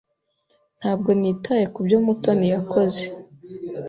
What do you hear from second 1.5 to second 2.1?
kubyo